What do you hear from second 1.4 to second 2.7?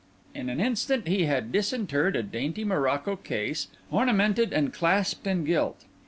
disinterred a dainty